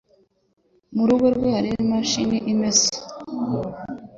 [0.95, 2.89] Mu rugo rwe hari imashini imesa?